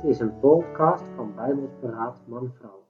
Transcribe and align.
Dit 0.00 0.10
is 0.10 0.20
een 0.20 0.38
podcast 0.38 1.04
van 1.08 1.34
Bijbelsberaad 1.34 2.26
Man-Vrouw. 2.26 2.86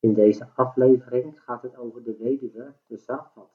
In 0.00 0.14
deze 0.14 0.48
aflevering 0.54 1.40
gaat 1.42 1.62
het 1.62 1.76
over 1.76 2.04
de 2.04 2.16
weduwe 2.16 2.74
de 2.86 2.96
Zarfat. 2.96 3.50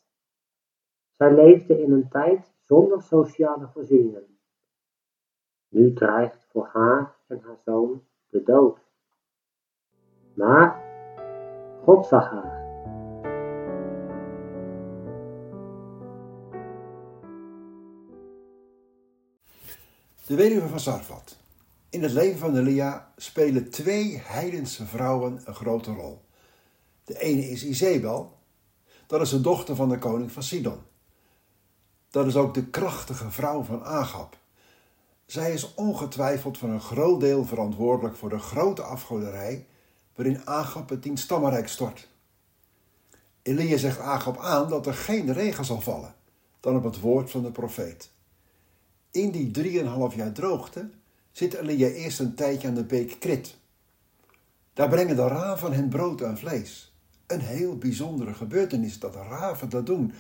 Zij 1.12 1.34
leefde 1.34 1.82
in 1.82 1.92
een 1.92 2.10
tijd 2.10 2.54
zonder 2.66 3.02
sociale 3.02 3.68
voorzieningen. 3.68 4.40
Nu 5.68 5.94
dreigt 5.94 6.46
voor 6.50 6.70
haar 6.74 7.16
en 7.28 7.40
haar 7.40 7.58
zoon 7.66 8.04
de 8.30 8.44
dood. 8.44 8.80
Maar 10.34 10.84
God 11.84 12.06
zag 12.06 12.30
haar. 12.30 12.60
De 20.28 20.36
weduwe 20.36 20.68
van 20.68 20.80
Zarfat. 20.80 21.41
In 21.92 22.04
het 22.04 22.12
leven 22.12 22.40
van 22.40 22.58
Elia 22.58 23.12
spelen 23.18 23.70
twee 23.70 24.22
heidense 24.24 24.86
vrouwen 24.86 25.42
een 25.46 25.56
grote 25.56 25.92
rol. 25.92 26.22
De 27.04 27.20
ene 27.20 27.50
is 27.50 27.66
Izebel, 27.66 28.38
dat 29.08 29.22
is 29.22 29.30
de 29.30 29.42
dochter 29.42 29.76
van 29.76 29.90
de 29.90 29.98
koning 29.98 30.32
van 30.32 30.44
Sidon. 30.44 30.80
Dat 32.10 32.28
is 32.28 32.36
ook 32.36 32.54
de 32.54 32.66
krachtige 32.66 33.32
vrouw 33.32 33.64
van 33.64 33.84
Agab. 33.84 34.38
Zij 35.26 35.54
is 35.54 35.74
ongetwijfeld 35.74 36.58
voor 36.58 36.70
een 36.70 36.82
groot 36.82 37.20
deel 37.20 37.46
verantwoordelijk 37.46 38.16
voor 38.16 38.30
de 38.30 38.40
grote 38.40 38.82
afgoderij 38.82 39.68
waarin 40.16 40.48
Agab 40.48 40.90
het 40.90 41.02
tien 41.02 41.18
stammenrijk 41.18 41.68
stort. 41.68 42.08
Elia 43.42 43.78
zegt 43.78 44.00
Agab 44.00 44.40
aan 44.40 44.70
dat 44.70 44.86
er 44.86 44.94
geen 44.94 45.34
regen 45.34 45.66
zal 45.66 45.82
vallen 45.82 46.16
dan 46.60 46.76
op 46.76 46.84
het 46.84 47.00
woord 47.00 47.32
van 47.32 47.44
de 47.44 47.52
profeet. 47.52 48.12
In 49.12 49.32
die 49.32 49.52
drieënhalf 49.52 50.16
jaar 50.16 50.32
droogte 50.32 50.90
zit 51.32 51.54
Elia 51.54 51.88
eerst 51.88 52.20
een 52.20 52.36
tijdje 52.36 52.68
aan 52.68 52.74
de 52.74 52.84
beek 52.84 53.20
Krit. 53.20 53.58
Daar 54.74 54.90
brengen 54.90 55.16
de 55.16 55.28
raven 55.28 55.74
hen 55.74 55.90
brood 55.90 56.22
en 56.22 56.38
vlees. 56.38 56.94
Een 57.28 57.40
heel 57.40 57.78
bijzondere 57.78 58.34
gebeurtenis 58.34 59.00
dat 59.00 59.14
de 59.14 59.24
raven 59.24 59.70
dat 59.70 59.86
doen. 59.86 60.14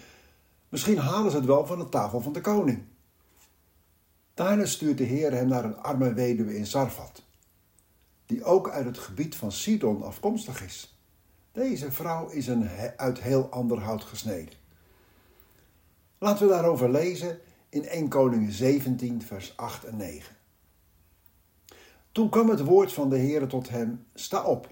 Misschien 0.69 0.97
halen 0.97 1.31
ze 1.31 1.37
het 1.37 1.45
wel 1.45 1.65
van 1.65 1.79
de 1.79 1.89
tafel 1.89 2.21
van 2.21 2.33
de 2.33 2.41
koning. 2.41 2.83
Daarna 4.33 4.65
stuurt 4.65 4.97
de 4.97 5.03
Heer 5.03 5.31
hem 5.31 5.47
naar 5.47 5.65
een 5.65 5.77
arme 5.77 6.13
weduwe 6.13 6.57
in 6.57 6.65
Sarfat, 6.65 7.23
die 8.25 8.43
ook 8.43 8.69
uit 8.69 8.85
het 8.85 8.97
gebied 8.97 9.35
van 9.35 9.51
Sidon 9.51 10.03
afkomstig 10.03 10.63
is. 10.63 10.99
Deze 11.51 11.91
vrouw 11.91 12.29
is 12.29 12.47
een 12.47 12.69
uit 12.97 13.21
heel 13.21 13.49
ander 13.49 13.79
hout 13.79 14.03
gesneden. 14.03 14.53
Laten 16.17 16.47
we 16.47 16.53
daarover 16.53 16.91
lezen 16.91 17.39
in 17.69 17.85
1 17.85 18.07
Koningen 18.07 18.51
17, 18.51 19.21
vers 19.21 19.57
8 19.57 19.83
en 19.83 19.97
9. 19.97 20.35
Toen 22.11 22.29
kwam 22.29 22.49
het 22.49 22.63
woord 22.63 22.93
van 22.93 23.09
de 23.09 23.17
Heere 23.17 23.47
tot 23.47 23.69
hem: 23.69 24.05
Sta 24.13 24.43
op, 24.43 24.69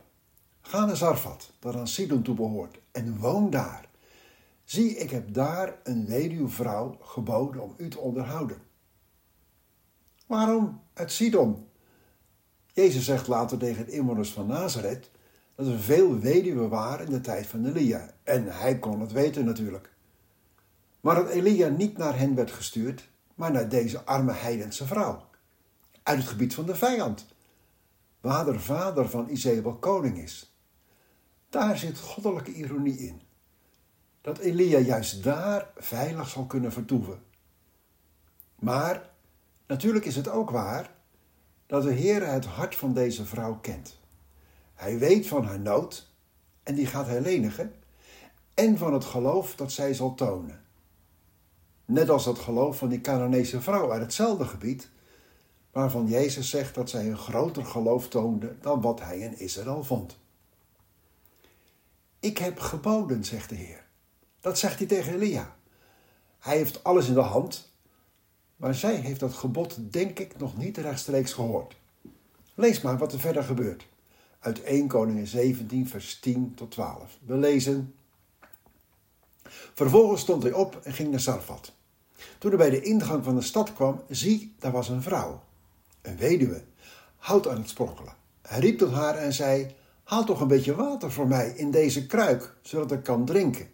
ga 0.61 0.85
naar 0.85 0.97
Zarfat, 0.97 1.51
dat 1.59 1.75
aan 1.75 1.87
Sidon 1.87 2.21
toebehoort, 2.21 2.79
en 2.91 3.17
woon 3.17 3.49
daar. 3.49 3.89
Zie, 4.63 4.97
ik 4.97 5.09
heb 5.09 5.33
daar 5.33 5.79
een 5.83 6.05
weduwvrouw 6.05 6.97
geboden 7.01 7.61
om 7.61 7.73
u 7.77 7.89
te 7.89 7.99
onderhouden. 7.99 8.57
Waarom 10.25 10.81
uit 10.93 11.11
Sidon? 11.11 11.67
Jezus 12.73 13.05
zegt 13.05 13.27
later 13.27 13.57
tegen 13.57 13.85
de 13.85 13.91
inwoners 13.91 14.31
van 14.31 14.47
Nazareth 14.47 15.11
dat 15.55 15.67
er 15.67 15.79
veel 15.79 16.19
weduwen 16.19 16.69
waren 16.69 17.05
in 17.05 17.11
de 17.11 17.21
tijd 17.21 17.47
van 17.47 17.65
Elia. 17.65 18.13
En 18.23 18.47
hij 18.47 18.79
kon 18.79 19.01
het 19.01 19.11
weten 19.11 19.45
natuurlijk. 19.45 19.93
Maar 20.99 21.15
dat 21.15 21.29
Elia 21.29 21.67
niet 21.67 21.97
naar 21.97 22.17
hen 22.17 22.35
werd 22.35 22.51
gestuurd, 22.51 23.09
maar 23.35 23.51
naar 23.51 23.69
deze 23.69 24.03
arme 24.03 24.31
heidense 24.31 24.85
vrouw. 24.85 25.28
Uit 26.09 26.17
het 26.17 26.27
gebied 26.27 26.53
van 26.53 26.65
de 26.65 26.75
vijand, 26.75 27.25
waar 28.21 28.45
de 28.45 28.59
vader 28.59 29.09
van 29.09 29.29
Izebel 29.29 29.75
koning 29.75 30.17
is. 30.17 30.55
Daar 31.49 31.77
zit 31.77 31.99
goddelijke 31.99 32.53
ironie 32.53 32.97
in. 32.97 33.21
Dat 34.21 34.37
Elia 34.37 34.79
juist 34.79 35.23
daar 35.23 35.71
veilig 35.75 36.29
zal 36.29 36.45
kunnen 36.45 36.71
vertoeven. 36.71 37.23
Maar 38.59 39.09
natuurlijk 39.67 40.05
is 40.05 40.15
het 40.15 40.29
ook 40.29 40.49
waar 40.49 40.91
dat 41.65 41.83
de 41.83 41.93
Heer 41.93 42.27
het 42.31 42.45
hart 42.45 42.75
van 42.75 42.93
deze 42.93 43.25
vrouw 43.25 43.59
kent. 43.59 43.99
Hij 44.73 44.97
weet 44.99 45.27
van 45.27 45.43
haar 45.43 45.59
nood 45.59 46.11
en 46.63 46.75
die 46.75 46.87
gaat 46.87 47.07
hij 47.07 47.21
lenigen 47.21 47.73
en 48.53 48.77
van 48.77 48.93
het 48.93 49.05
geloof 49.05 49.55
dat 49.55 49.71
zij 49.71 49.93
zal 49.93 50.15
tonen. 50.15 50.61
Net 51.85 52.09
als 52.09 52.25
het 52.25 52.39
geloof 52.39 52.77
van 52.77 52.89
die 52.89 53.01
Canaanese 53.01 53.61
vrouw 53.61 53.91
uit 53.91 54.01
hetzelfde 54.01 54.45
gebied, 54.45 54.89
waarvan 55.71 56.07
Jezus 56.07 56.49
zegt 56.49 56.75
dat 56.75 56.89
zij 56.89 57.07
een 57.07 57.17
groter 57.17 57.65
geloof 57.65 58.07
toonde 58.07 58.55
dan 58.61 58.81
wat 58.81 58.99
hij 58.99 59.19
in 59.19 59.39
Israël 59.39 59.83
vond. 59.83 60.17
Ik 62.19 62.37
heb 62.37 62.59
geboden, 62.59 63.23
zegt 63.23 63.49
de 63.49 63.55
Heer. 63.55 63.85
Dat 64.39 64.59
zegt 64.59 64.77
hij 64.77 64.87
tegen 64.87 65.13
Elia. 65.13 65.55
Hij 66.39 66.57
heeft 66.57 66.83
alles 66.83 67.07
in 67.07 67.13
de 67.13 67.19
hand, 67.19 67.73
maar 68.55 68.75
zij 68.75 68.95
heeft 68.95 69.19
dat 69.19 69.33
gebod, 69.33 69.77
denk 69.93 70.19
ik, 70.19 70.37
nog 70.37 70.57
niet 70.57 70.77
rechtstreeks 70.77 71.33
gehoord. 71.33 71.75
Lees 72.55 72.81
maar 72.81 72.97
wat 72.97 73.13
er 73.13 73.19
verder 73.19 73.43
gebeurt. 73.43 73.87
Uit 74.39 74.63
1 74.63 74.87
Koningen 74.87 75.27
17, 75.27 75.87
vers 75.87 76.19
10 76.19 76.53
tot 76.55 76.71
12. 76.71 77.17
We 77.25 77.35
lezen. 77.35 77.95
Vervolgens 79.73 80.21
stond 80.21 80.43
hij 80.43 80.51
op 80.51 80.79
en 80.83 80.93
ging 80.93 81.11
naar 81.11 81.19
Sarfat. 81.19 81.71
Toen 82.37 82.49
hij 82.49 82.59
bij 82.59 82.69
de 82.69 82.81
ingang 82.81 83.23
van 83.23 83.35
de 83.35 83.41
stad 83.41 83.73
kwam, 83.73 84.01
zie, 84.09 84.55
daar 84.59 84.71
was 84.71 84.89
een 84.89 85.01
vrouw, 85.01 85.43
een 86.01 86.17
weduwe, 86.17 86.63
hout 87.15 87.47
aan 87.47 87.57
het 87.57 87.69
sprokkelen. 87.69 88.13
Hij 88.41 88.59
riep 88.59 88.77
tot 88.77 88.91
haar 88.91 89.15
en 89.15 89.33
zei: 89.33 89.75
Haal 90.03 90.23
toch 90.23 90.41
een 90.41 90.47
beetje 90.47 90.75
water 90.75 91.11
voor 91.11 91.27
mij 91.27 91.53
in 91.55 91.71
deze 91.71 92.05
kruik, 92.05 92.55
zodat 92.61 92.91
ik 92.91 93.03
kan 93.03 93.25
drinken. 93.25 93.67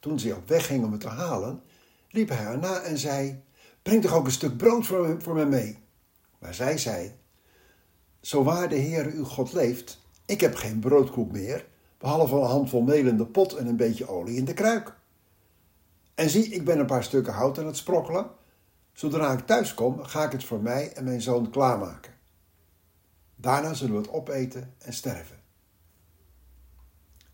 Toen 0.00 0.18
ze 0.18 0.36
op 0.36 0.48
weg 0.48 0.66
ging 0.66 0.84
om 0.84 0.92
het 0.92 1.00
te 1.00 1.08
halen, 1.08 1.62
riep 2.08 2.28
hij 2.28 2.38
haar 2.38 2.58
na 2.58 2.80
en 2.80 2.98
zei: 2.98 3.42
Breng 3.82 4.02
toch 4.02 4.14
ook 4.14 4.24
een 4.24 4.30
stuk 4.30 4.56
brood 4.56 4.86
voor, 4.86 5.34
mij 5.34 5.46
mee. 5.46 5.78
Maar 6.38 6.54
zij 6.54 6.78
zei: 6.78 7.12
Zo 8.20 8.42
waar 8.42 8.68
de 8.68 8.76
Heer 8.76 9.06
uw 9.06 9.24
God 9.24 9.52
leeft, 9.52 10.00
ik 10.24 10.40
heb 10.40 10.54
geen 10.54 10.78
broodkoek 10.78 11.32
meer, 11.32 11.66
behalve 11.98 12.34
een 12.34 12.42
handvol 12.42 12.82
meel 12.82 13.06
in 13.06 13.16
de 13.16 13.26
pot 13.26 13.54
en 13.54 13.66
een 13.66 13.76
beetje 13.76 14.08
olie 14.08 14.36
in 14.36 14.44
de 14.44 14.54
kruik. 14.54 14.94
En 16.14 16.30
zie, 16.30 16.44
ik 16.44 16.64
ben 16.64 16.78
een 16.78 16.86
paar 16.86 17.04
stukken 17.04 17.32
hout 17.32 17.58
aan 17.58 17.66
het 17.66 17.76
sprokkelen. 17.76 18.26
Zodra 18.92 19.32
ik 19.32 19.46
thuis 19.46 19.74
kom, 19.74 20.04
ga 20.04 20.24
ik 20.24 20.32
het 20.32 20.44
voor 20.44 20.60
mij 20.60 20.92
en 20.92 21.04
mijn 21.04 21.22
zoon 21.22 21.50
klaarmaken. 21.50 22.12
Daarna 23.36 23.74
zullen 23.74 23.94
we 23.94 24.00
het 24.00 24.10
opeten 24.10 24.74
en 24.78 24.92
sterven. 24.92 25.40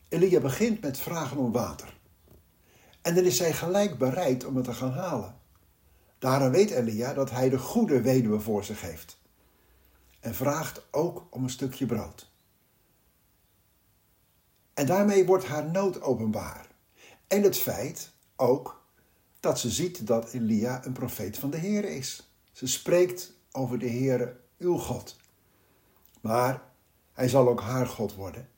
Elia 0.08 0.40
begint 0.40 0.80
met 0.80 0.98
vragen 0.98 1.36
om 1.36 1.52
water. 1.52 1.96
En 3.02 3.14
dan 3.14 3.24
is 3.24 3.36
zij 3.36 3.52
gelijk 3.52 3.98
bereid 3.98 4.44
om 4.44 4.56
het 4.56 4.64
te 4.64 4.74
gaan 4.74 4.92
halen. 4.92 5.36
Daarom 6.18 6.50
weet 6.50 6.70
Elia 6.70 7.14
dat 7.14 7.30
hij 7.30 7.48
de 7.48 7.58
goede 7.58 8.00
weduwe 8.00 8.40
voor 8.40 8.64
zich 8.64 8.80
heeft. 8.80 9.18
En 10.20 10.34
vraagt 10.34 10.86
ook 10.90 11.26
om 11.30 11.42
een 11.42 11.50
stukje 11.50 11.86
brood. 11.86 12.30
En 14.74 14.86
daarmee 14.86 15.26
wordt 15.26 15.44
haar 15.44 15.70
nood 15.70 16.02
openbaar. 16.02 16.66
En 17.26 17.42
het 17.42 17.58
feit 17.58 18.10
ook 18.36 18.77
dat 19.40 19.58
ze 19.58 19.70
ziet 19.70 20.06
dat 20.06 20.32
Elia 20.32 20.84
een 20.84 20.92
profeet 20.92 21.38
van 21.38 21.50
de 21.50 21.56
Heer 21.56 21.84
is. 21.84 22.32
Ze 22.52 22.66
spreekt 22.66 23.32
over 23.52 23.78
de 23.78 23.88
Heere, 23.88 24.36
uw 24.58 24.76
God. 24.76 25.16
Maar 26.20 26.62
hij 27.12 27.28
zal 27.28 27.48
ook 27.48 27.60
haar 27.60 27.86
God 27.86 28.14
worden. 28.14 28.48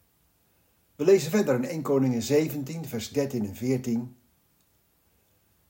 We 0.96 1.04
lezen 1.04 1.30
verder 1.30 1.54
in 1.54 1.64
1 1.64 1.82
Koningen 1.82 2.22
17, 2.22 2.86
vers 2.86 3.08
13 3.08 3.46
en 3.46 3.54
14. 3.56 4.16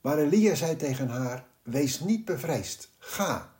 Maar 0.01 0.19
Elia 0.19 0.55
zei 0.55 0.77
tegen 0.77 1.09
haar: 1.09 1.47
Wees 1.63 2.01
niet 2.01 2.25
bevreesd. 2.25 2.91
Ga, 2.99 3.55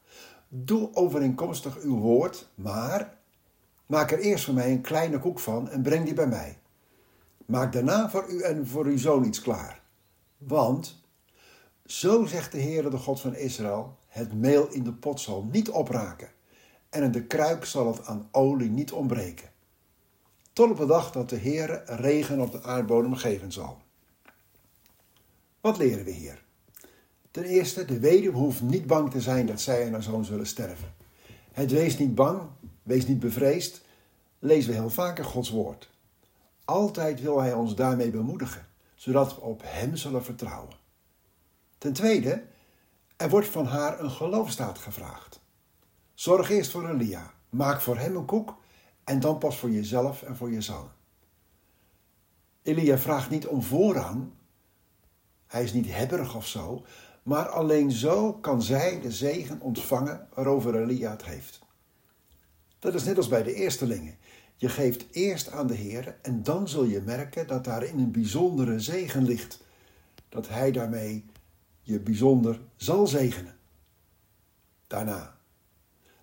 doe 0.49 0.95
overeenkomstig 0.95 1.81
uw 1.81 1.99
woord, 1.99 2.49
maar 2.55 3.19
maak 3.87 4.11
er 4.11 4.19
eerst 4.19 4.45
voor 4.45 4.55
mij 4.55 4.71
een 4.71 4.81
kleine 4.81 5.19
koek 5.19 5.39
van 5.39 5.69
en 5.69 5.83
breng 5.83 6.05
die 6.05 6.15
bij 6.15 6.27
mij. 6.27 6.59
Maak 7.47 7.73
daarna 7.73 8.11
voor 8.11 8.29
u 8.29 8.41
en 8.41 8.67
voor 8.67 8.85
uw 8.85 8.99
zoon 8.99 9.25
iets 9.25 9.41
klaar. 9.41 9.83
Want, 10.39 11.00
zo 11.91 12.27
zegt 12.27 12.53
de 12.53 12.61
Heere, 12.61 12.91
de 12.91 12.97
God 12.99 13.21
van 13.21 13.35
Israël, 13.35 13.97
het 14.09 14.33
meel 14.33 14.69
in 14.69 14.85
de 14.85 14.93
pot 14.93 15.21
zal 15.21 15.49
niet 15.51 15.71
opraken 15.71 16.29
en 16.89 17.03
in 17.03 17.11
de 17.11 17.25
kruik 17.25 17.65
zal 17.65 17.87
het 17.87 18.07
aan 18.07 18.29
olie 18.31 18.71
niet 18.71 18.93
ontbreken. 18.93 19.49
Tot 20.53 20.71
op 20.71 20.77
de 20.77 20.87
dag 20.87 21.13
dat 21.13 21.29
de 21.29 21.37
Heere 21.37 21.83
regen 21.87 22.41
op 22.41 22.53
de 22.53 22.63
aardbodem 22.63 23.15
geven 23.15 23.53
zal. 23.53 23.79
Wat 25.61 25.79
leren 25.79 26.05
we 26.05 26.11
hier? 26.11 26.43
Ten 27.31 27.45
eerste, 27.45 27.85
de 27.85 27.99
weduwe 27.99 28.37
hoeft 28.37 28.63
niet 28.63 28.87
bang 28.87 29.11
te 29.11 29.21
zijn 29.21 29.47
dat 29.47 29.61
zij 29.61 29.87
en 29.87 29.93
haar 29.93 30.03
zoon 30.03 30.25
zullen 30.25 30.47
sterven. 30.47 30.95
Het 31.53 31.71
wees 31.71 31.99
niet 31.99 32.15
bang, 32.15 32.41
wees 32.83 33.07
niet 33.07 33.21
bevreesd, 33.21 33.81
lezen 34.39 34.71
we 34.71 34.77
heel 34.77 34.91
vaker 34.91 35.25
Gods 35.25 35.51
woord. 35.51 35.91
Altijd 36.65 37.21
wil 37.21 37.41
Hij 37.41 37.53
ons 37.53 37.75
daarmee 37.75 38.11
bemoedigen, 38.11 38.67
zodat 38.95 39.35
we 39.35 39.41
op 39.41 39.63
Hem 39.65 39.97
zullen 39.97 40.25
vertrouwen. 40.25 40.80
Ten 41.81 41.93
tweede, 41.93 42.43
er 43.17 43.29
wordt 43.29 43.49
van 43.49 43.67
haar 43.67 44.01
een 44.01 44.11
geloofstaat 44.11 44.79
gevraagd. 44.79 45.41
Zorg 46.15 46.51
eerst 46.51 46.71
voor 46.71 46.89
Elia, 46.89 47.35
Maak 47.49 47.81
voor 47.81 47.97
hem 47.99 48.17
een 48.17 48.25
koek 48.25 48.57
en 49.05 49.21
dan 49.21 49.39
pas 49.39 49.59
voor 49.59 49.71
jezelf 49.71 50.23
en 50.23 50.37
voor 50.37 50.53
je 50.53 50.61
zoon. 50.61 50.89
Elia 52.63 52.99
vraagt 52.99 53.31
niet 53.31 53.47
om 53.47 53.63
voorrang. 53.63 54.31
Hij 55.47 55.63
is 55.63 55.73
niet 55.73 55.95
hebberig 55.95 56.37
of 56.37 56.47
zo. 56.47 56.85
Maar 57.23 57.49
alleen 57.49 57.91
zo 57.91 58.33
kan 58.33 58.63
zij 58.63 59.01
de 59.01 59.13
zegen 59.13 59.61
ontvangen 59.61 60.29
waarover 60.35 60.83
Elia 60.83 61.11
het 61.11 61.25
heeft. 61.25 61.59
Dat 62.79 62.95
is 62.95 63.05
net 63.05 63.17
als 63.17 63.29
bij 63.29 63.43
de 63.43 63.55
eerstelingen. 63.55 64.19
Je 64.57 64.69
geeft 64.69 65.07
eerst 65.11 65.51
aan 65.51 65.67
de 65.67 65.75
Heer 65.75 66.19
en 66.23 66.43
dan 66.43 66.69
zul 66.69 66.85
je 66.85 67.01
merken 67.01 67.47
dat 67.47 67.65
daarin 67.65 67.99
een 67.99 68.13
bijzondere 68.13 68.81
zegen 68.81 69.25
ligt. 69.25 69.61
Dat 70.29 70.49
Hij 70.49 70.73
daarmee 70.73 71.25
je 71.81 72.01
bijzonder 72.01 72.61
zal 72.77 73.07
zegenen. 73.07 73.57
Daarna. 74.87 75.37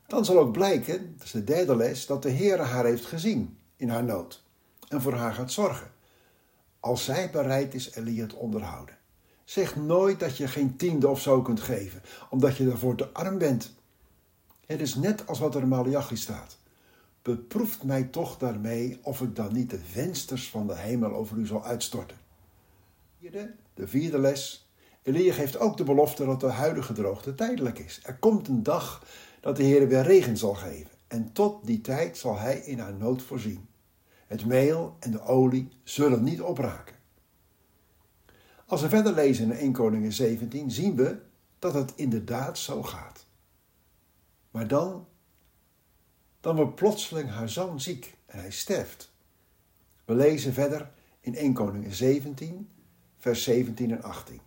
Dan 0.07 0.25
zal 0.25 0.39
ook 0.39 0.51
blijken, 0.51 1.13
dat 1.17 1.25
is 1.25 1.31
de 1.31 1.43
derde 1.43 1.75
les, 1.75 2.05
dat 2.05 2.23
de 2.23 2.29
Heer 2.29 2.59
haar 2.59 2.85
heeft 2.85 3.05
gezien 3.05 3.57
in 3.75 3.89
haar 3.89 4.03
nood 4.03 4.43
en 4.87 5.01
voor 5.01 5.13
haar 5.13 5.33
gaat 5.33 5.51
zorgen. 5.51 5.91
Als 6.79 7.03
zij 7.03 7.31
bereid 7.31 7.73
is 7.73 7.93
Elia 7.95 8.27
te 8.27 8.35
onderhouden. 8.35 8.97
Zeg 9.43 9.75
nooit 9.75 10.19
dat 10.19 10.37
je 10.37 10.47
geen 10.47 10.75
tiende 10.75 11.07
of 11.07 11.21
zo 11.21 11.41
kunt 11.41 11.59
geven, 11.59 12.01
omdat 12.29 12.57
je 12.57 12.65
daarvoor 12.67 12.95
te 12.95 13.13
arm 13.13 13.37
bent. 13.37 13.73
Het 14.65 14.81
is 14.81 14.95
net 14.95 15.27
als 15.27 15.39
wat 15.39 15.55
er 15.55 15.61
in 15.61 15.67
Malachi 15.67 16.17
staat. 16.17 16.57
Beproeft 17.21 17.83
mij 17.83 18.03
toch 18.03 18.37
daarmee 18.37 18.99
of 19.03 19.21
ik 19.21 19.35
dan 19.35 19.53
niet 19.53 19.69
de 19.69 19.79
vensters 19.79 20.49
van 20.49 20.67
de 20.67 20.75
hemel 20.75 21.13
over 21.13 21.37
u 21.37 21.45
zal 21.45 21.63
uitstorten. 21.63 22.17
De 23.73 23.87
vierde 23.87 24.19
les. 24.19 24.66
Elia 25.07 25.33
geeft 25.33 25.59
ook 25.59 25.77
de 25.77 25.83
belofte 25.83 26.25
dat 26.25 26.39
de 26.39 26.47
huidige 26.47 26.93
droogte 26.93 27.35
tijdelijk 27.35 27.79
is. 27.79 27.99
Er 28.03 28.17
komt 28.17 28.47
een 28.47 28.63
dag 28.63 29.05
dat 29.39 29.55
de 29.55 29.63
Heer 29.63 29.87
weer 29.87 30.01
regen 30.01 30.37
zal 30.37 30.53
geven. 30.53 30.91
En 31.07 31.31
tot 31.33 31.65
die 31.65 31.81
tijd 31.81 32.17
zal 32.17 32.37
hij 32.37 32.57
in 32.57 32.79
haar 32.79 32.93
nood 32.93 33.21
voorzien. 33.21 33.67
Het 34.25 34.45
meel 34.45 34.95
en 34.99 35.11
de 35.11 35.21
olie 35.21 35.69
zullen 35.83 36.23
niet 36.23 36.41
opraken. 36.41 36.95
Als 38.65 38.81
we 38.81 38.89
verder 38.89 39.13
lezen 39.13 39.51
in 39.51 39.57
1 39.57 39.71
Koningen 39.71 40.13
17, 40.13 40.71
zien 40.71 40.95
we 40.95 41.19
dat 41.59 41.73
het 41.73 41.93
inderdaad 41.95 42.57
zo 42.57 42.83
gaat. 42.83 43.25
Maar 44.51 44.67
dan, 44.67 45.07
dan 46.39 46.55
wordt 46.55 46.75
plotseling 46.75 47.29
haar 47.29 47.49
zoon 47.49 47.81
ziek 47.81 48.17
en 48.25 48.39
hij 48.39 48.51
sterft. 48.51 49.11
We 50.05 50.15
lezen 50.15 50.53
verder 50.53 50.91
in 51.19 51.35
1 51.35 51.53
Koningen 51.53 51.93
17, 51.93 52.69
vers 53.17 53.43
17 53.43 53.91
en 53.91 54.03
18. 54.03 54.39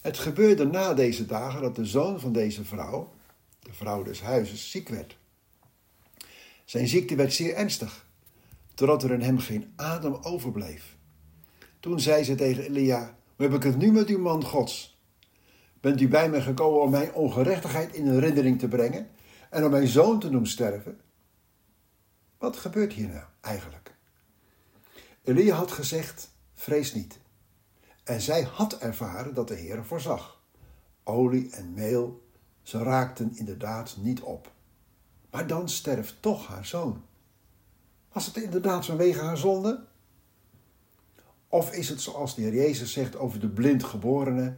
Het 0.00 0.18
gebeurde 0.18 0.64
na 0.64 0.94
deze 0.94 1.26
dagen 1.26 1.60
dat 1.60 1.76
de 1.76 1.84
zoon 1.84 2.20
van 2.20 2.32
deze 2.32 2.64
vrouw, 2.64 3.12
de 3.58 3.72
vrouw 3.72 4.02
des 4.02 4.20
huizes, 4.20 4.70
ziek 4.70 4.88
werd. 4.88 5.16
Zijn 6.64 6.88
ziekte 6.88 7.14
werd 7.14 7.32
zeer 7.32 7.54
ernstig, 7.54 8.06
totdat 8.74 9.02
er 9.02 9.10
in 9.10 9.20
hem 9.20 9.38
geen 9.38 9.72
adem 9.76 10.14
overbleef. 10.14 10.96
Toen 11.80 12.00
zei 12.00 12.24
ze 12.24 12.34
tegen 12.34 12.64
Elia: 12.64 13.16
Hoe 13.36 13.46
heb 13.46 13.54
ik 13.54 13.62
het 13.62 13.76
nu 13.76 13.92
met 13.92 14.08
uw 14.08 14.18
man 14.18 14.44
Gods? 14.44 14.98
Bent 15.80 16.00
u 16.00 16.08
bij 16.08 16.30
mij 16.30 16.42
gekomen 16.42 16.80
om 16.82 16.90
mijn 16.90 17.12
ongerechtigheid 17.12 17.94
in 17.94 18.06
herinnering 18.06 18.58
te 18.58 18.68
brengen 18.68 19.10
en 19.50 19.64
om 19.64 19.70
mijn 19.70 19.88
zoon 19.88 20.20
te 20.20 20.30
doen 20.30 20.46
sterven? 20.46 21.00
Wat 22.38 22.56
gebeurt 22.56 22.92
hier 22.92 23.08
nou 23.08 23.24
eigenlijk? 23.40 23.94
Elia 25.22 25.54
had 25.54 25.72
gezegd: 25.72 26.30
Vrees 26.54 26.94
niet. 26.94 27.19
En 28.04 28.20
zij 28.20 28.42
had 28.42 28.78
ervaren 28.78 29.34
dat 29.34 29.48
de 29.48 29.54
Heer 29.54 29.84
voorzag. 29.84 30.40
Olie 31.04 31.50
en 31.50 31.74
meel, 31.74 32.28
ze 32.62 32.78
raakten 32.78 33.36
inderdaad 33.36 33.96
niet 33.98 34.20
op. 34.20 34.52
Maar 35.30 35.46
dan 35.46 35.68
sterft 35.68 36.22
toch 36.22 36.46
haar 36.46 36.66
zoon. 36.66 37.02
Was 38.12 38.26
het 38.26 38.36
inderdaad 38.36 38.86
vanwege 38.86 39.20
haar 39.20 39.36
zonde? 39.36 39.84
Of 41.48 41.72
is 41.72 41.88
het 41.88 42.00
zoals 42.00 42.34
de 42.34 42.42
Heer 42.42 42.54
Jezus 42.54 42.92
zegt 42.92 43.16
over 43.16 43.40
de 43.40 43.48
blindgeborene? 43.48 44.56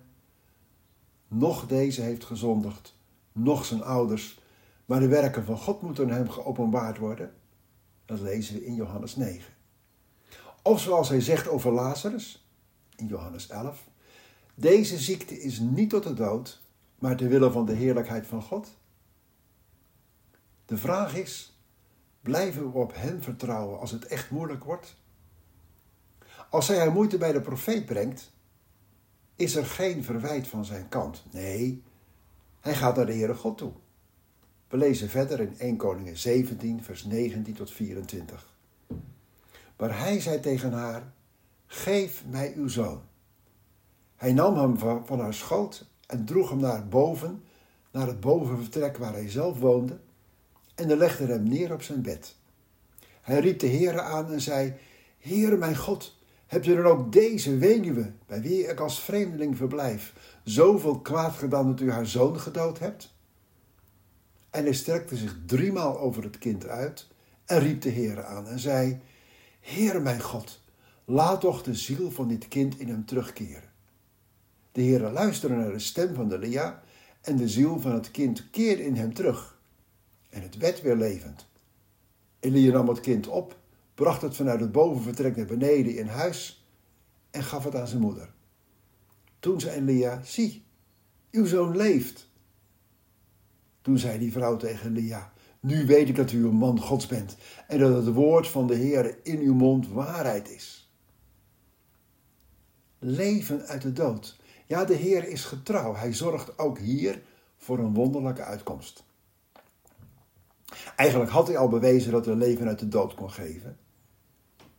Nog 1.29 1.67
deze 1.67 2.03
heeft 2.03 2.25
gezondigd, 2.25 2.99
nog 3.33 3.65
zijn 3.65 3.83
ouders, 3.83 4.41
maar 4.85 5.01
de 5.01 5.09
werken 5.09 5.45
van 5.45 5.59
God 5.59 5.83
moeten 5.83 6.09
hem 6.09 6.31
geopenbaard 6.31 6.99
worden? 6.99 7.35
Dat 8.05 8.21
lezen 8.21 8.55
we 8.55 8.65
in 8.65 8.75
Johannes 8.75 9.17
9. 9.17 9.53
Of 10.63 10.81
zoals 10.81 11.09
hij 11.09 11.21
zegt 11.21 11.49
over 11.49 11.73
Lazarus, 11.73 12.42
in 12.97 13.07
Johannes 13.07 13.49
11. 13.49 13.89
Deze 14.55 14.99
ziekte 14.99 15.41
is 15.41 15.59
niet 15.59 15.91
tot 15.91 16.03
de 16.03 16.15
dood, 16.15 16.63
maar 16.99 17.17
ter 17.17 17.29
wille 17.29 17.51
van 17.51 17.67
de 17.67 17.75
heerlijkheid 17.75 18.27
van 18.27 18.43
God. 18.43 18.69
De 20.67 20.77
vraag 20.77 21.17
is, 21.17 21.59
blijven 22.21 22.73
we 22.73 22.79
op 22.79 22.95
Hem 22.95 23.23
vertrouwen 23.23 23.81
als 23.81 23.91
het 23.91 24.07
echt 24.07 24.31
moeilijk 24.31 24.65
wordt? 24.65 24.97
Als 26.51 26.69
hij 26.69 26.79
haar 26.79 26.93
moeite 26.93 27.19
bij 27.19 27.33
de 27.33 27.41
profeet 27.41 27.87
brengt, 27.87 28.33
is 29.37 29.55
er 29.55 29.67
geen 29.67 30.05
verwijt 30.05 30.49
van 30.49 30.65
zijn 30.65 30.89
kant. 30.89 31.25
Nee, 31.31 31.83
hij 32.61 32.75
gaat 32.75 32.97
naar 32.97 33.07
de 33.07 33.13
Heere 33.13 33.35
God 33.35 33.59
toe. 33.59 33.73
We 34.69 34.77
lezen 34.77 35.09
verder 35.09 35.41
in 35.41 35.59
1 35.59 35.77
Koningen 35.77 36.19
17, 36.19 36.83
vers 36.83 37.05
19 37.05 37.55
tot 37.55 37.71
24. 37.71 38.53
Maar 39.77 39.99
hij 39.99 40.21
zei 40.21 40.41
tegen 40.41 40.73
haar: 40.73 41.13
Geef 41.75 42.25
mij 42.31 42.53
uw 42.57 42.69
zoon. 42.69 43.01
Hij 44.17 44.33
nam 44.33 44.57
hem 44.57 44.79
van 45.07 45.21
haar 45.21 45.35
schoot 45.35 45.87
en 46.07 46.25
droeg 46.25 46.49
hem 46.49 46.61
naar 46.61 46.89
boven, 46.89 47.43
naar 47.91 48.07
het 48.07 48.21
bovenvertrek 48.21 48.97
waar 48.97 49.13
hij 49.13 49.31
zelf 49.31 49.59
woonde, 49.59 49.99
en 50.75 50.97
legde 50.97 51.27
hem 51.27 51.43
neer 51.43 51.73
op 51.73 51.83
zijn 51.83 52.03
bed. 52.03 52.37
Hij 53.21 53.41
riep 53.41 53.59
de 53.59 53.69
Heere 53.69 54.01
aan 54.01 54.33
en 54.33 54.41
zei: 54.41 54.75
Heere 55.19 55.57
mijn 55.57 55.77
God, 55.77 56.17
Hebt 56.47 56.67
u 56.67 56.75
dan 56.75 56.85
ook 56.85 57.13
deze 57.13 57.57
weduwe, 57.57 58.13
bij 58.27 58.41
wie 58.41 58.67
ik 58.67 58.81
als 58.81 59.01
vreemdeling 59.01 59.57
verblijf, 59.57 60.13
zoveel 60.45 61.01
kwaad 61.01 61.35
gedaan 61.35 61.67
dat 61.67 61.81
u 61.81 61.91
haar 61.91 62.07
zoon 62.07 62.41
gedood 62.41 62.79
hebt? 62.79 63.15
En 64.51 64.65
hij 64.65 64.73
strekte 64.73 65.17
zich 65.17 65.37
driemaal 65.47 65.99
over 65.99 66.23
het 66.23 66.39
kind 66.39 66.67
uit 66.67 67.07
en 67.45 67.59
riep 67.59 67.81
de 67.81 67.89
Heer 67.89 68.25
aan 68.25 68.47
en 68.47 68.59
zei: 68.59 69.01
Heer 69.61 70.03
mijn 70.03 70.21
God, 70.21 70.62
laat 71.05 71.41
toch 71.41 71.63
de 71.63 71.75
ziel 71.75 72.11
van 72.11 72.29
dit 72.29 72.49
kind 72.49 72.79
in 72.79 72.89
hem 72.89 73.05
terugkeren. 73.05 73.71
De 74.73 74.81
Heer 74.81 75.01
luisterde 75.01 75.55
naar 75.55 75.73
de 75.73 75.79
stem 75.79 76.15
van 76.15 76.29
de 76.29 76.39
Lia 76.39 76.83
en 77.21 77.37
de 77.37 77.49
ziel 77.49 77.81
van 77.81 77.93
het 77.93 78.11
kind 78.11 78.51
keerde 78.51 78.85
in 78.85 78.97
hem 78.97 79.15
terug. 79.15 79.59
En 80.31 80.43
het 80.43 80.57
werd 80.57 80.83
weer 80.83 80.97
levend. 80.97 81.47
Elia 82.41 82.73
nam 82.73 82.89
het 82.89 83.01
kind 83.01 83.27
op 83.27 83.61
bracht 83.95 84.23
het 84.23 84.37
vanuit 84.37 84.61
het 84.61 84.73
bovenvertrek 84.73 85.37
naar 85.37 85.47
beneden 85.47 85.97
in 85.97 86.07
huis 86.07 86.67
en 87.31 87.43
gaf 87.43 87.65
het 87.65 87.75
aan 87.75 87.89
zijn 87.89 88.01
moeder. 88.01 88.33
Toen 89.39 89.61
zei 89.61 89.81
Lia, 89.81 90.21
zie, 90.25 90.65
uw 91.31 91.47
zoon 91.47 91.77
leeft. 91.77 92.29
Toen 93.81 93.99
zei 93.99 94.19
die 94.19 94.33
vrouw 94.33 94.57
tegen 94.57 94.93
Lia, 94.93 95.33
nu 95.61 95.87
weet 95.87 96.09
ik 96.09 96.17
dat 96.17 96.33
u 96.33 96.45
een 96.45 96.55
man 96.55 96.81
Gods 96.81 97.07
bent 97.07 97.37
en 97.69 97.79
dat 97.79 98.05
het 98.05 98.15
woord 98.15 98.49
van 98.49 98.67
de 98.67 98.75
Heer 98.75 99.19
in 99.23 99.39
uw 99.39 99.55
mond 99.55 99.89
waarheid 99.89 100.51
is. 100.51 100.82
Leven 103.05 103.67
uit 103.67 103.83
de 103.83 103.93
dood. 103.93 104.37
Ja, 104.67 104.85
de 104.85 104.95
Heer 104.95 105.29
is 105.29 105.45
getrouw. 105.45 105.95
Hij 105.95 106.15
zorgt 106.15 106.59
ook 106.59 106.79
hier 106.79 107.23
voor 107.57 107.79
een 107.79 107.95
wonderlijke 107.95 108.43
uitkomst. 108.43 109.05
Eigenlijk 110.97 111.31
had 111.31 111.47
hij 111.47 111.57
al 111.57 111.69
bewezen 111.69 112.13
dat 112.13 112.27
hij 112.27 112.35
leven 112.35 112.69
uit 112.69 112.79
de 112.79 112.89
dood 112.89 113.15
kon 113.15 113.31
geven. 113.31 113.79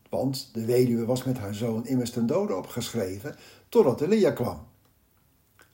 Want 0.10 0.54
de 0.54 0.66
weduwe 0.66 1.06
was 1.06 1.24
met 1.24 1.38
haar 1.38 1.56
zoon 1.56 1.86
immers 1.86 2.12
ten 2.12 2.26
dode 2.26 2.56
opgeschreven, 2.56 3.36
totdat 3.70 4.02
Elia 4.02 4.32
kwam. 4.32 4.68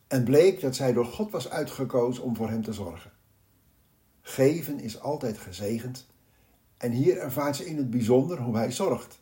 En 0.08 0.24
bleek 0.24 0.62
dat 0.62 0.76
zij 0.76 0.94
door 0.94 1.06
God 1.06 1.32
was 1.32 1.50
uitgekozen 1.50 2.24
om 2.24 2.36
voor 2.36 2.50
hem 2.50 2.64
te 2.64 2.74
zorgen. 2.74 3.12
Geven 4.22 4.80
is 4.80 5.00
altijd 5.00 5.38
gezegend 5.38 6.08
en 6.78 6.92
hier 6.92 7.18
ervaart 7.18 7.56
ze 7.56 7.66
in 7.66 7.78
het 7.78 7.90
bijzonder 7.90 8.40
hoe 8.40 8.56
hij 8.56 8.72
zorgt. 8.72 9.20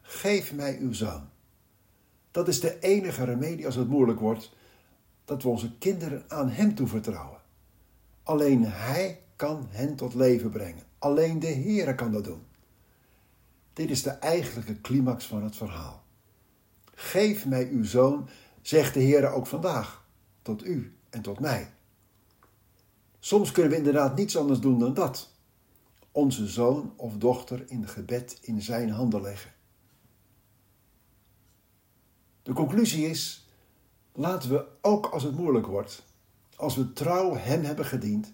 Geef 0.00 0.52
mij 0.52 0.78
uw 0.78 0.92
zoon. 0.92 1.28
Dat 2.38 2.48
is 2.48 2.60
de 2.60 2.78
enige 2.78 3.24
remedie 3.24 3.66
als 3.66 3.74
het 3.74 3.88
moeilijk 3.88 4.20
wordt, 4.20 4.52
dat 5.24 5.42
we 5.42 5.48
onze 5.48 5.78
kinderen 5.78 6.24
aan 6.28 6.48
hem 6.48 6.74
toevertrouwen. 6.74 7.40
Alleen 8.22 8.64
hij 8.64 9.20
kan 9.36 9.66
hen 9.70 9.96
tot 9.96 10.14
leven 10.14 10.50
brengen. 10.50 10.82
Alleen 10.98 11.38
de 11.38 11.46
Heere 11.46 11.94
kan 11.94 12.12
dat 12.12 12.24
doen. 12.24 12.42
Dit 13.72 13.90
is 13.90 14.02
de 14.02 14.10
eigenlijke 14.10 14.80
climax 14.80 15.26
van 15.26 15.42
het 15.42 15.56
verhaal. 15.56 16.02
Geef 16.94 17.46
mij 17.46 17.68
uw 17.68 17.84
zoon, 17.84 18.28
zegt 18.62 18.94
de 18.94 19.00
Heer 19.00 19.32
ook 19.32 19.46
vandaag, 19.46 20.04
tot 20.42 20.64
u 20.64 20.96
en 21.10 21.22
tot 21.22 21.40
mij. 21.40 21.72
Soms 23.18 23.52
kunnen 23.52 23.70
we 23.70 23.78
inderdaad 23.78 24.16
niets 24.16 24.36
anders 24.36 24.60
doen 24.60 24.78
dan 24.78 24.94
dat. 24.94 25.30
Onze 26.12 26.46
zoon 26.46 26.92
of 26.96 27.16
dochter 27.16 27.64
in 27.66 27.88
gebed 27.88 28.38
in 28.40 28.62
zijn 28.62 28.90
handen 28.90 29.22
leggen. 29.22 29.56
De 32.48 32.54
conclusie 32.54 33.06
is: 33.06 33.48
laten 34.12 34.50
we 34.50 34.66
ook 34.80 35.06
als 35.06 35.22
het 35.22 35.36
moeilijk 35.36 35.66
wordt, 35.66 36.04
als 36.56 36.76
we 36.76 36.92
trouw 36.92 37.34
Hem 37.34 37.64
hebben 37.64 37.84
gediend 37.84 38.32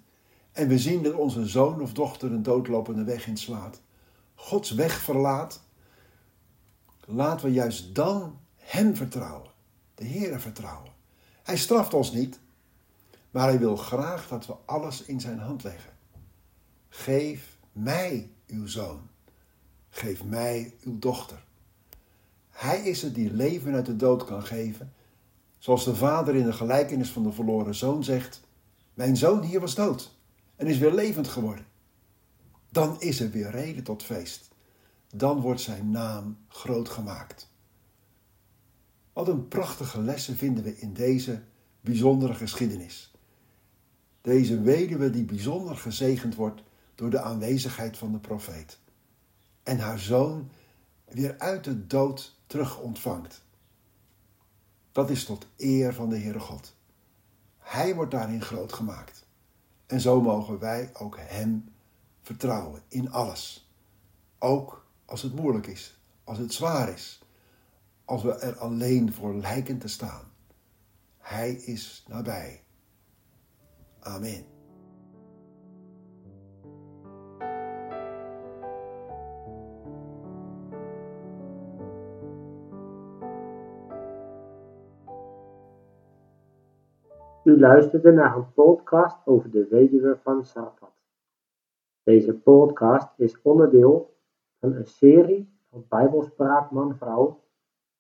en 0.53 0.69
we 0.69 0.79
zien 0.79 1.03
dat 1.03 1.15
onze 1.15 1.47
zoon 1.47 1.81
of 1.81 1.93
dochter 1.93 2.33
een 2.33 2.43
doodlopende 2.43 3.05
weg 3.05 3.27
inslaat, 3.27 3.81
Gods 4.35 4.71
weg 4.71 5.01
verlaat, 5.01 5.63
laten 7.05 7.47
we 7.47 7.53
juist 7.53 7.95
dan 7.95 8.39
Hem 8.57 8.97
vertrouwen, 8.97 9.51
de 9.95 10.07
Heere 10.07 10.39
vertrouwen. 10.39 10.93
Hij 11.43 11.57
straft 11.57 11.95
ons 11.95 12.13
niet, 12.13 12.41
maar 13.31 13.49
Hij 13.49 13.59
wil 13.59 13.77
graag 13.77 14.29
dat 14.29 14.47
we 14.47 14.55
alles 14.65 15.03
in 15.03 15.21
Zijn 15.21 15.39
hand 15.39 15.63
leggen. 15.63 15.93
Geef 16.89 17.59
mij 17.73 18.31
uw 18.47 18.67
zoon, 18.67 19.09
geef 19.91 20.25
mij 20.25 20.75
uw 20.81 20.99
dochter. 20.99 21.45
Hij 22.55 22.81
is 22.81 23.03
het 23.03 23.15
die 23.15 23.33
leven 23.33 23.75
uit 23.75 23.87
de 23.87 23.97
dood 23.97 24.25
kan 24.25 24.43
geven, 24.43 24.93
zoals 25.59 25.85
de 25.85 25.95
vader 25.95 26.35
in 26.35 26.45
de 26.45 26.53
gelijkenis 26.53 27.11
van 27.11 27.23
de 27.23 27.33
verloren 27.33 27.75
zoon 27.75 28.05
zegt: 28.05 28.41
Mijn 28.95 29.17
zoon 29.17 29.43
hier 29.43 29.61
was 29.61 29.75
dood 29.75 30.17
en 30.57 30.67
is 30.67 30.79
weer 30.79 30.93
levend 30.93 31.29
geworden. 31.29 31.67
Dan 32.69 33.01
is 33.01 33.21
er 33.21 33.31
weer 33.31 33.51
reden 33.51 33.85
tot 33.85 34.03
feest. 34.03 34.49
Dan 35.15 35.41
wordt 35.41 35.61
zijn 35.61 35.91
naam 35.91 36.39
groot 36.49 36.89
gemaakt. 36.89 37.51
Wat 39.13 39.29
een 39.29 39.49
prachtige 39.49 40.01
lessen 40.01 40.37
vinden 40.37 40.65
we 40.65 40.79
in 40.79 40.93
deze 40.93 41.43
bijzondere 41.81 42.35
geschiedenis. 42.35 43.15
Deze 44.21 44.61
weduwe 44.61 45.11
die 45.11 45.25
bijzonder 45.25 45.77
gezegend 45.77 46.35
wordt 46.35 46.63
door 46.95 47.11
de 47.11 47.21
aanwezigheid 47.21 47.99
van 47.99 48.13
de 48.13 48.19
profeet. 48.19 48.79
En 49.63 49.79
haar 49.79 49.99
zoon 49.99 50.51
weer 51.15 51.39
uit 51.39 51.65
de 51.65 51.87
dood 51.87 52.39
terug 52.47 52.79
ontvangt. 52.79 53.45
Dat 54.93 55.11
is 55.11 55.25
tot 55.25 55.47
eer 55.57 55.95
van 55.95 56.09
de 56.09 56.19
Heere 56.19 56.41
God. 56.41 56.77
Hij 57.59 57.95
wordt 57.95 58.11
daarin 58.11 58.43
groot 58.43 58.73
gemaakt. 58.73 59.27
En 59.87 60.01
zo 60.01 60.21
mogen 60.21 60.59
wij 60.59 60.91
ook 60.93 61.17
Hem 61.19 61.73
vertrouwen 62.23 62.83
in 62.89 63.13
alles. 63.13 63.71
Ook 64.39 64.87
als 65.05 65.23
het 65.23 65.35
moeilijk 65.35 65.67
is, 65.67 66.01
als 66.25 66.39
het 66.39 66.53
zwaar 66.53 66.89
is, 66.89 67.23
als 68.05 68.23
we 68.23 68.33
er 68.33 68.57
alleen 68.59 69.13
voor 69.13 69.35
lijken 69.35 69.79
te 69.79 69.89
staan. 69.89 70.33
Hij 71.19 71.53
is 71.53 72.05
nabij. 72.09 72.63
Amen. 74.01 74.54
U 87.45 87.59
luisterde 87.59 88.13
naar 88.13 88.37
een 88.37 88.53
podcast 88.53 89.17
over 89.25 89.51
de 89.51 89.67
weduwe 89.71 90.19
van 90.23 90.45
Safat. 90.45 90.93
Deze 92.03 92.35
podcast 92.35 93.09
is 93.17 93.43
onderdeel 93.43 94.17
van 94.61 94.75
een 94.75 94.87
serie 94.87 95.59
van 95.71 95.85
Bijbelspraak 95.89 96.71
man-vrouw 96.71 97.41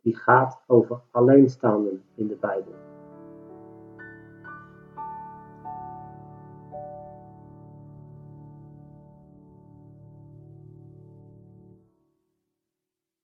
die 0.00 0.16
gaat 0.16 0.62
over 0.66 1.00
alleenstaanden 1.10 2.04
in 2.14 2.26
de 2.26 2.36
Bijbel. 2.36 2.93